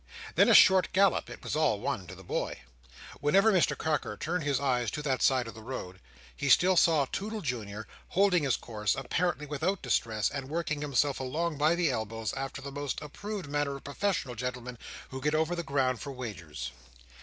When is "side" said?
5.21-5.47